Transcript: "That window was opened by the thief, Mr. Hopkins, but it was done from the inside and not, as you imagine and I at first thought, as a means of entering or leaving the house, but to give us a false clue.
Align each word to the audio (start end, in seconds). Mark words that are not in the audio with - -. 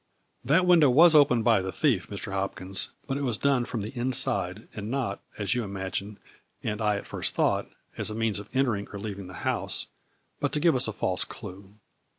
"That 0.51 0.65
window 0.65 0.89
was 0.89 1.13
opened 1.13 1.43
by 1.43 1.61
the 1.61 1.71
thief, 1.71 2.07
Mr. 2.09 2.31
Hopkins, 2.31 2.89
but 3.07 3.17
it 3.17 3.21
was 3.21 3.37
done 3.37 3.65
from 3.65 3.83
the 3.83 3.93
inside 3.95 4.67
and 4.73 4.89
not, 4.89 5.19
as 5.37 5.53
you 5.53 5.63
imagine 5.63 6.17
and 6.63 6.81
I 6.81 6.95
at 6.95 7.05
first 7.05 7.35
thought, 7.35 7.69
as 7.99 8.09
a 8.09 8.15
means 8.15 8.39
of 8.39 8.49
entering 8.51 8.87
or 8.91 8.99
leaving 8.99 9.27
the 9.27 9.35
house, 9.45 9.85
but 10.39 10.51
to 10.53 10.59
give 10.59 10.75
us 10.75 10.87
a 10.87 10.91
false 10.91 11.23
clue. 11.23 11.75